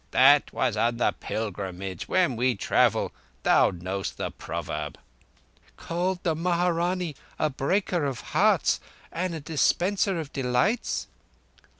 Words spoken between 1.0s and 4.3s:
pilgrimage. When we travel—thou knowest